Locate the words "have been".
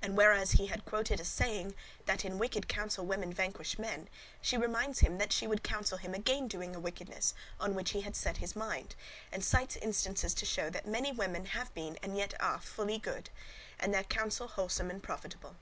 11.44-11.98